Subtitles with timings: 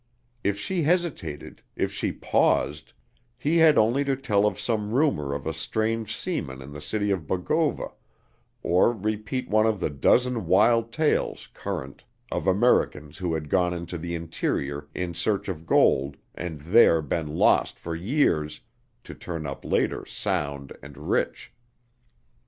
[0.43, 2.93] If she hesitated, if she paused,
[3.37, 7.11] he had only to tell of some rumor of a strange seaman in the city
[7.11, 7.91] of Bogova
[8.63, 13.99] or repeat one of the dozen wild tales current of Americans who had gone into
[13.99, 18.59] the interior in search of gold and there been lost for years
[19.03, 21.53] to turn up later sound and rich.